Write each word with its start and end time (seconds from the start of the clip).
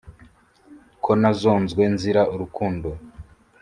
Ko 1.03 1.11
nazonzwe 1.21 1.83
nzira 1.93 2.21
urukundo. 2.33 2.89